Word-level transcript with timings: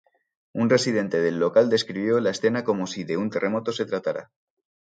Un 0.61 0.71
residente 0.71 1.21
del 1.21 1.37
local 1.39 1.69
describió 1.69 2.19
la 2.19 2.31
escena 2.31 2.63
como 2.63 2.87
si 2.87 3.03
"de 3.03 3.17
un 3.17 3.29
terremoto 3.29 3.71
se 3.71 3.85
tratara". 3.85 4.31